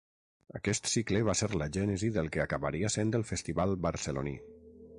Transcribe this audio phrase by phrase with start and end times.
[0.59, 4.35] Aquest cicle va ser la gènesi del que acabaria sent el festival barceloní.